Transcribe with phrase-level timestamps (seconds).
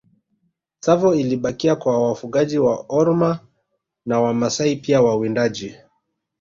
[0.79, 3.39] Tsavo ilibakia kwa wafugaji wa Orma
[4.05, 5.75] na Wamasai pia wawindaji